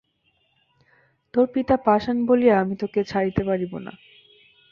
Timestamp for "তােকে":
2.75-3.01